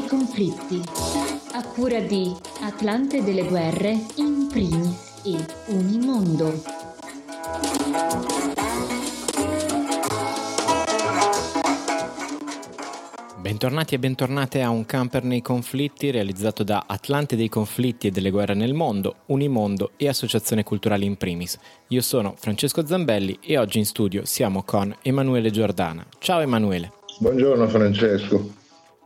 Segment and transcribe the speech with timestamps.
[0.00, 0.80] nei conflitti.
[1.52, 6.62] A cura di Atlante delle guerre in primis e Unimondo.
[13.40, 18.30] Bentornati e bentornate a Un camper nei conflitti realizzato da Atlante dei conflitti e delle
[18.30, 21.58] guerre nel mondo, Unimondo e Associazione Culturale in primis.
[21.88, 26.06] Io sono Francesco Zambelli e oggi in studio siamo con Emanuele Giordana.
[26.18, 26.92] Ciao Emanuele.
[27.18, 28.59] Buongiorno Francesco.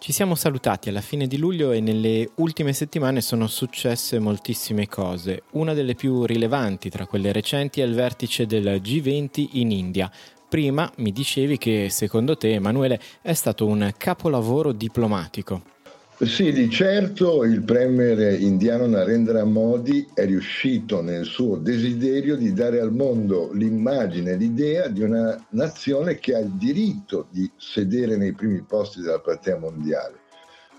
[0.05, 5.45] Ci siamo salutati alla fine di luglio e nelle ultime settimane sono successe moltissime cose.
[5.53, 10.13] Una delle più rilevanti tra quelle recenti è il vertice del G20 in India.
[10.47, 15.74] Prima mi dicevi che secondo te Emanuele è stato un capolavoro diplomatico.
[16.17, 22.79] Sì, di certo il premier indiano Narendra Modi è riuscito nel suo desiderio di dare
[22.79, 28.63] al mondo l'immagine, l'idea di una nazione che ha il diritto di sedere nei primi
[28.63, 30.21] posti della platea mondiale.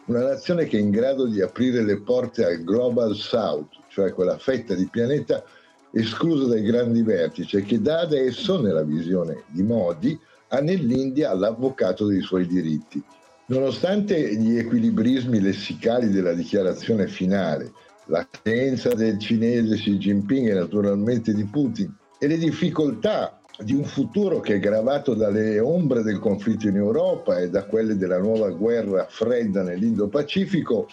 [0.06, 4.38] Una nazione che è in grado di aprire le porte al Global South, cioè quella
[4.38, 5.44] fetta di pianeta
[5.92, 12.22] esclusa dai grandi vertici che da adesso, nella visione di Modi, ha nell'India l'avvocato dei
[12.22, 13.04] suoi diritti
[13.48, 17.72] Nonostante gli equilibrismi lessicali della dichiarazione finale,
[18.06, 23.84] la credenza del cinese Xi Jinping e naturalmente di Putin e le difficoltà di un
[23.84, 28.50] futuro che è gravato dalle ombre del conflitto in Europa e da quelle della nuova
[28.50, 30.88] guerra fredda nell'Indo-Pacifico,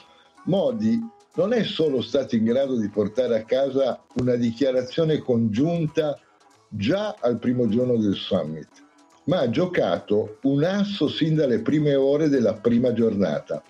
[0.44, 1.00] Modi
[1.36, 6.18] non è solo stato in grado di portare a casa una dichiarazione congiunta
[6.68, 8.68] già al primo giorno del summit,
[9.24, 13.62] ma ha giocato un asso sin dalle prime ore della prima giornata,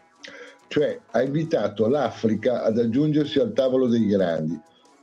[0.69, 4.59] cioè ha invitato l'Africa ad aggiungersi al tavolo dei grandi,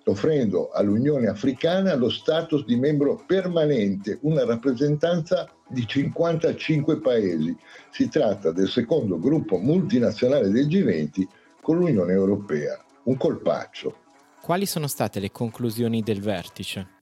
[0.05, 7.55] offrendo all'Unione Africana lo status di membro permanente, una rappresentanza di 55 paesi.
[7.91, 11.23] Si tratta del secondo gruppo multinazionale del G20
[11.61, 13.95] con l'Unione Europea, un colpaccio.
[14.41, 16.97] Quali sono state le conclusioni del vertice?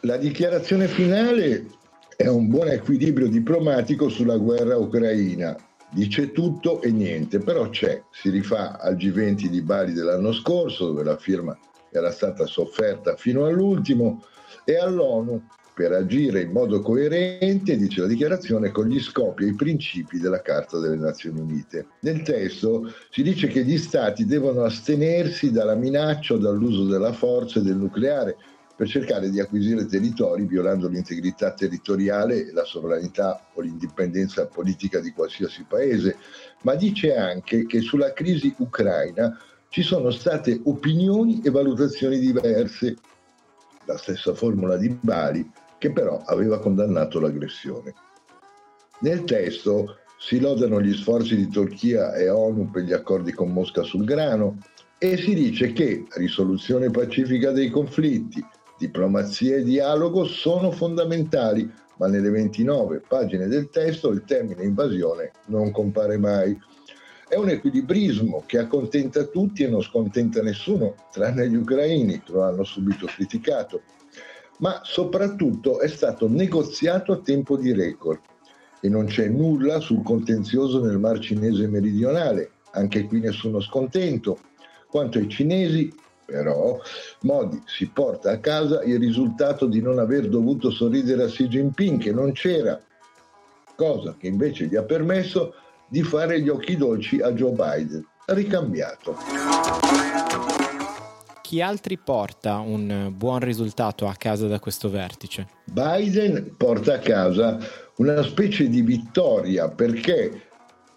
[0.00, 1.66] La dichiarazione finale
[2.20, 5.56] è un buon equilibrio diplomatico sulla guerra ucraina.
[5.88, 8.02] Dice tutto e niente, però c'è.
[8.10, 11.56] Si rifà al G20 di Bali dell'anno scorso, dove la firma
[11.92, 14.24] era stata sofferta fino all'ultimo,
[14.64, 15.40] e all'ONU
[15.72, 20.42] per agire in modo coerente, dice la dichiarazione, con gli scopi e i principi della
[20.42, 21.86] Carta delle Nazioni Unite.
[22.00, 27.60] Nel testo si dice che gli Stati devono astenersi dalla minaccia o dall'uso della forza
[27.60, 28.36] e del nucleare,
[28.78, 35.64] per cercare di acquisire territori violando l'integrità territoriale, la sovranità o l'indipendenza politica di qualsiasi
[35.68, 36.16] paese,
[36.62, 39.36] ma dice anche che sulla crisi ucraina
[39.68, 42.94] ci sono state opinioni e valutazioni diverse,
[43.84, 47.92] la stessa formula di Bali, che però aveva condannato l'aggressione.
[49.00, 53.82] Nel testo si lodano gli sforzi di Turchia e ONU per gli accordi con Mosca
[53.82, 54.58] sul grano
[54.98, 58.44] e si dice che risoluzione pacifica dei conflitti,
[58.78, 65.72] Diplomazia e dialogo sono fondamentali, ma nelle 29 pagine del testo il termine invasione non
[65.72, 66.56] compare mai.
[67.28, 72.44] È un equilibrismo che accontenta tutti e non scontenta nessuno, tranne gli ucraini che lo
[72.44, 73.82] hanno subito criticato,
[74.58, 78.20] ma soprattutto è stato negoziato a tempo di record
[78.80, 84.38] e non c'è nulla sul contenzioso nel Mar Cinese meridionale, anche qui nessuno scontento.
[84.88, 85.92] Quanto ai cinesi,
[86.30, 86.78] però
[87.22, 91.98] Modi si porta a casa il risultato di non aver dovuto sorridere a Xi Jinping
[91.98, 92.78] che non c'era,
[93.74, 95.54] cosa che invece gli ha permesso
[95.88, 99.16] di fare gli occhi dolci a Joe Biden, ricambiato.
[101.40, 105.48] Chi altri porta un buon risultato a casa da questo vertice?
[105.64, 107.58] Biden porta a casa
[107.96, 110.47] una specie di vittoria perché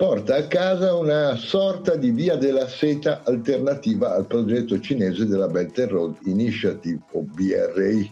[0.01, 5.78] porta a casa una sorta di via della seta alternativa al progetto cinese della Belt
[5.78, 8.12] and Road Initiative o BRI.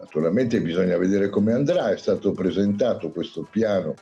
[0.00, 3.94] Naturalmente bisogna vedere come andrà, è stato presentato questo piano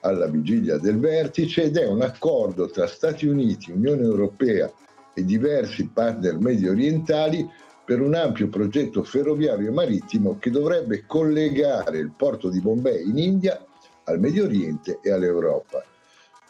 [0.00, 4.68] alla vigilia del vertice ed è un accordo tra Stati Uniti, Unione Europea
[5.14, 7.48] e diversi partner medio orientali
[7.84, 13.18] per un ampio progetto ferroviario e marittimo che dovrebbe collegare il porto di Bombay in
[13.18, 13.64] India
[14.06, 15.84] al Medio Oriente e all'Europa.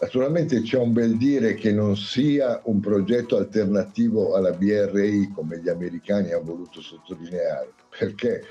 [0.01, 5.69] Naturalmente c'è un bel dire che non sia un progetto alternativo alla BRI come gli
[5.69, 8.43] americani hanno voluto sottolineare, perché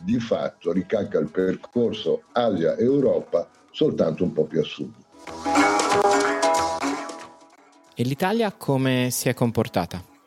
[0.00, 4.92] di fatto ricalca il percorso Asia-Europa soltanto un po' più a sud.
[7.94, 10.17] E l'Italia come si è comportata?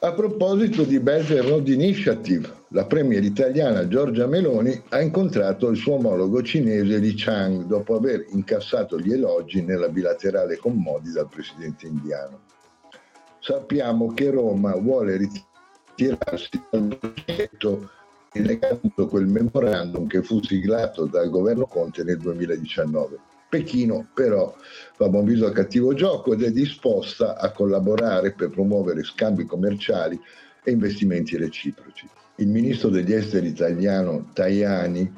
[0.00, 5.94] A proposito di Belt Road Initiative, la premier italiana Giorgia Meloni ha incontrato il suo
[5.94, 11.88] omologo cinese Li Chang dopo aver incassato gli elogi nella bilaterale con Modi dal presidente
[11.88, 12.42] indiano.
[13.40, 17.90] Sappiamo che Roma vuole ritirarsi dal progetto
[18.34, 23.18] negando quel memorandum che fu siglato dal governo Conte nel 2019.
[23.48, 24.54] Pechino però
[24.94, 30.20] fa buon viso al cattivo gioco ed è disposta a collaborare per promuovere scambi commerciali
[30.62, 32.06] e investimenti reciproci.
[32.36, 35.10] Il ministro degli esteri italiano Tajani,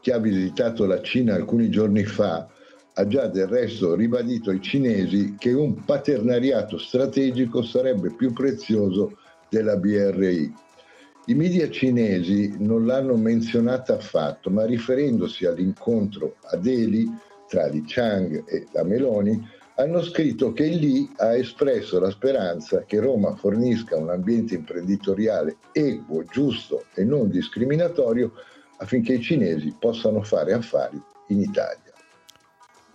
[0.00, 2.46] che ha visitato la Cina alcuni giorni fa,
[2.92, 9.16] ha già del resto ribadito ai cinesi che un paternariato strategico sarebbe più prezioso
[9.48, 10.52] della BRI.
[11.26, 17.08] I media cinesi non l'hanno menzionata affatto, ma riferendosi all'incontro a Delhi
[17.50, 19.44] tra Li Chang e la Meloni,
[19.74, 26.22] hanno scritto che lì ha espresso la speranza che Roma fornisca un ambiente imprenditoriale equo,
[26.24, 28.32] giusto e non discriminatorio
[28.78, 31.89] affinché i cinesi possano fare affari in Italia.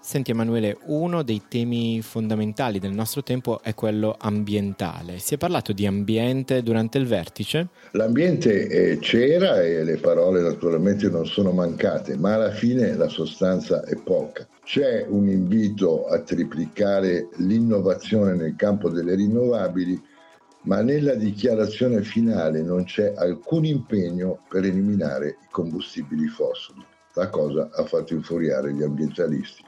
[0.06, 5.18] Senti Emanuele, uno dei temi fondamentali del nostro tempo è quello ambientale.
[5.18, 7.70] Si è parlato di ambiente durante il vertice?
[7.94, 13.84] L'ambiente eh, c'era e le parole naturalmente non sono mancate, ma alla fine la sostanza
[13.84, 14.48] è poca.
[14.64, 20.00] C'è un invito a triplicare l'innovazione nel campo delle rinnovabili,
[20.66, 26.86] ma nella dichiarazione finale non c'è alcun impegno per eliminare i combustibili fossili.
[27.16, 29.65] La cosa ha fatto infuriare gli ambientalisti.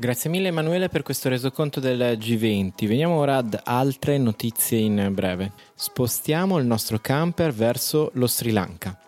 [0.00, 2.88] Grazie mille Emanuele per questo resoconto del G20.
[2.88, 5.52] Veniamo ora ad altre notizie in breve.
[5.74, 8.98] Spostiamo il nostro camper verso lo Sri Lanka.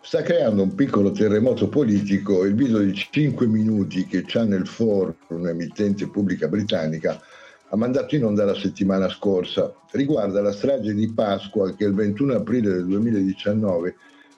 [0.00, 6.08] Sta creando un piccolo terremoto politico il video di 5 minuti che Channel 4, un'emittente
[6.08, 7.20] pubblica britannica,
[7.68, 9.72] ha mandato in onda la settimana scorsa.
[9.92, 13.94] Riguarda la strage di Pasqua che il 21 aprile del 2019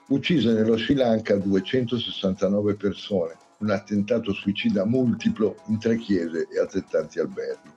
[0.09, 7.19] uccise nello Sri Lanka 269 persone un attentato suicida multiplo in tre chiese e altrettanti
[7.19, 7.71] alberghi.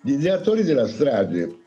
[0.00, 1.58] Gli ideatori della strage,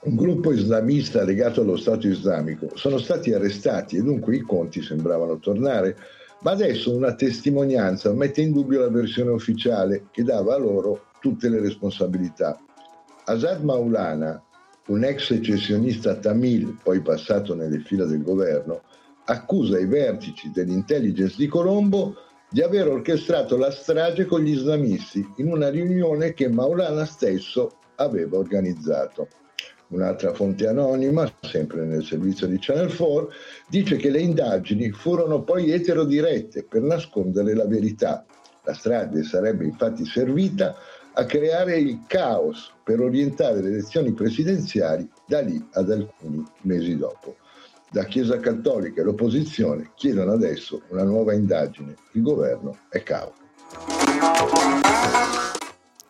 [0.00, 5.38] un gruppo islamista legato allo Stato islamico, sono stati arrestati e dunque i conti sembravano
[5.38, 5.96] tornare,
[6.40, 11.48] ma adesso una testimonianza mette in dubbio la versione ufficiale che dava a loro tutte
[11.48, 12.60] le responsabilità.
[13.24, 14.42] Asad Maulana,
[14.88, 18.82] un ex secessionista tamil, poi passato nelle fila del governo,
[19.24, 22.14] accusa i vertici dell'intelligence di Colombo
[22.56, 28.38] di aver orchestrato la strage con gli islamisti in una riunione che Maulana stesso aveva
[28.38, 29.28] organizzato.
[29.88, 33.30] Un'altra fonte anonima, sempre nel servizio di Channel 4,
[33.68, 38.24] dice che le indagini furono poi eterodirette per nascondere la verità.
[38.64, 40.76] La strage sarebbe infatti servita
[41.12, 47.36] a creare il caos per orientare le elezioni presidenziali da lì ad alcuni mesi dopo.
[47.92, 51.94] La Chiesa Cattolica e l'opposizione chiedono adesso una nuova indagine.
[52.12, 53.44] Il governo è cauto.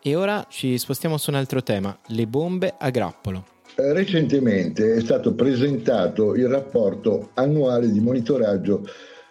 [0.01, 3.45] E ora ci spostiamo su un altro tema, le bombe a grappolo.
[3.75, 8.83] Eh, recentemente è stato presentato il rapporto annuale di monitoraggio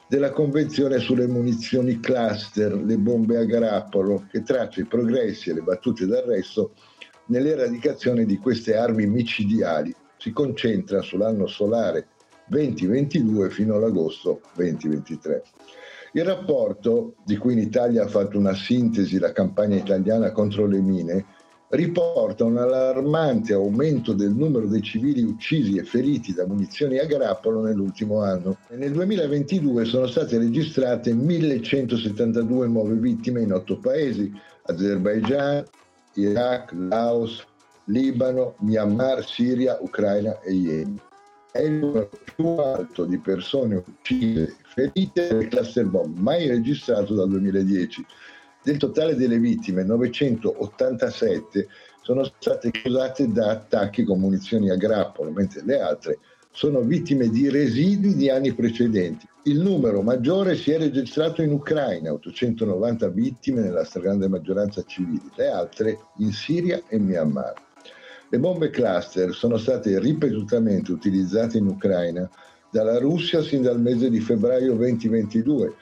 [0.09, 5.63] della Convenzione sulle munizioni cluster, le bombe a grappolo, che traccia i progressi e le
[5.63, 6.75] battute d'arresto
[7.27, 9.93] nell'eradicazione di queste armi micidiali.
[10.17, 12.07] Si concentra sull'anno solare
[12.49, 15.43] 2022 fino all'agosto 2023.
[16.13, 20.81] Il rapporto, di cui in Italia ha fatto una sintesi la campagna italiana contro le
[20.81, 21.25] mine,
[21.69, 27.61] riporta un allarmante aumento del numero dei civili uccisi e feriti da munizioni a grappolo
[27.63, 28.59] nell'ultimo anno.
[28.69, 35.65] E nel 2022 sono state registrate 1172 nuove vittime in otto paesi, Azerbaijan,
[36.15, 37.45] Iraq, Laos,
[37.87, 41.01] Libano, Myanmar, Siria, Ucraina e Yemen
[41.57, 47.15] è il numero più alto di persone uccise e ferite del cluster bomb mai registrato
[47.15, 48.05] dal 2010.
[48.63, 51.69] Del totale delle vittime, 987
[52.03, 56.19] sono state causate da attacchi con munizioni a grappolo, mentre le altre
[56.51, 59.29] sono vittime di residui di anni precedenti.
[59.45, 65.49] Il numero maggiore si è registrato in Ucraina, 890 vittime nella stragrande maggioranza civili, le
[65.49, 67.66] altre in Siria e Myanmar.
[68.29, 72.29] Le bombe cluster sono state ripetutamente utilizzate in Ucraina
[72.71, 75.75] dalla Russia sin dal mese di febbraio 2022,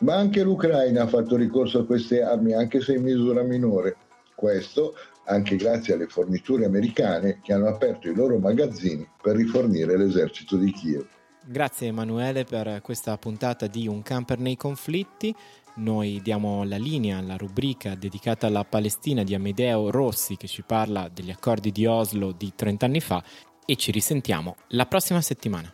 [0.00, 3.96] ma anche l'Ucraina ha fatto ricorso a queste armi, anche se in misura minore.
[4.34, 4.94] Questo
[5.26, 10.72] anche grazie alle forniture americane che hanno aperto i loro magazzini per rifornire l'esercito di
[10.72, 11.06] Kiev.
[11.42, 15.34] Grazie Emanuele per questa puntata di Un camper nei conflitti.
[15.76, 21.08] Noi diamo la linea alla rubrica dedicata alla Palestina di Amedeo Rossi che ci parla
[21.08, 23.22] degli accordi di Oslo di 30 anni fa
[23.64, 25.72] e ci risentiamo la prossima settimana.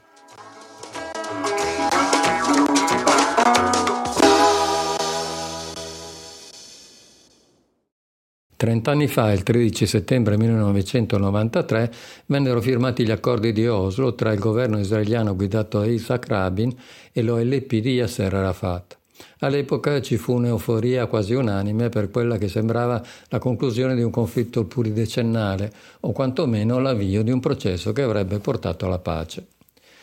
[8.56, 11.92] Trent'anni fa, il 13 settembre 1993,
[12.26, 16.74] vennero firmati gli accordi di Oslo tra il governo israeliano guidato da Isaac Rabin
[17.12, 18.98] e l'OLP di Yasser Arafat.
[19.40, 24.64] All'epoca ci fu un'euforia quasi unanime per quella che sembrava la conclusione di un conflitto
[24.64, 29.46] pluridecennale o quantomeno l'avvio di un processo che avrebbe portato alla pace.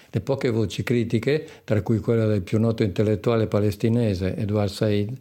[0.09, 5.17] Le poche voci critiche, tra cui quella del più noto intellettuale palestinese Edward Said,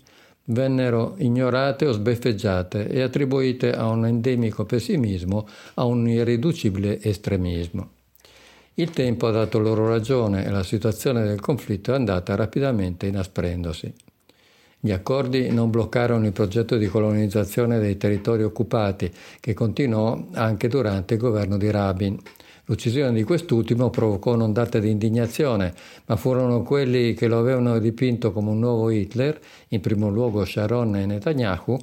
[0.46, 7.90] vennero ignorate o sbeffeggiate e attribuite a un endemico pessimismo, a un irriducibile estremismo.
[8.74, 13.92] Il tempo ha dato loro ragione e la situazione del conflitto è andata rapidamente inasprendosi.
[14.80, 21.14] Gli accordi non bloccarono il progetto di colonizzazione dei territori occupati, che continuò anche durante
[21.14, 22.18] il governo di Rabin.
[22.64, 25.74] L'uccisione di quest'ultimo provocò un'ondata di indignazione,
[26.06, 29.38] ma furono quelli che lo avevano dipinto come un nuovo Hitler,
[29.68, 31.76] in primo luogo Sharon e Netanyahu,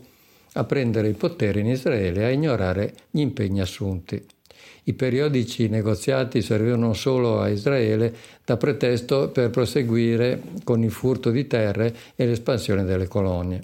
[0.53, 4.25] a prendere il potere in Israele e a ignorare gli impegni assunti.
[4.83, 8.13] I periodici negoziati servivano solo a Israele
[8.43, 13.63] da pretesto per proseguire con il furto di terre e l'espansione delle colonie.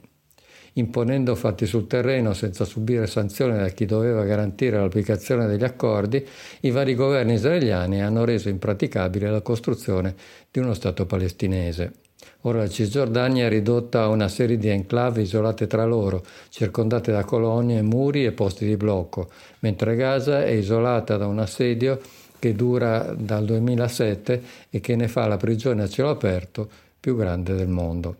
[0.77, 6.25] Imponendo fatti sul terreno senza subire sanzioni da chi doveva garantire l'applicazione degli accordi,
[6.61, 10.15] i vari governi israeliani hanno reso impraticabile la costruzione
[10.51, 12.04] di uno Stato palestinese.
[12.41, 17.23] Ora la Cisgiordania è ridotta a una serie di enclave isolate tra loro, circondate da
[17.23, 19.29] colonie, muri e posti di blocco,
[19.59, 21.99] mentre Gaza è isolata da un assedio
[22.37, 27.55] che dura dal 2007 e che ne fa la prigione a cielo aperto più grande
[27.55, 28.17] del mondo.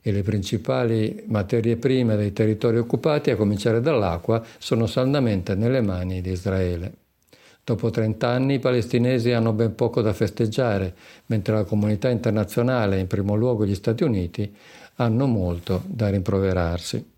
[0.00, 6.20] E le principali materie prime dei territori occupati, a cominciare dall'acqua, sono saldamente nelle mani
[6.20, 7.05] di Israele.
[7.66, 10.94] Dopo 30 anni i palestinesi hanno ben poco da festeggiare,
[11.26, 14.54] mentre la comunità internazionale, in primo luogo gli Stati Uniti,
[14.98, 17.15] hanno molto da rimproverarsi.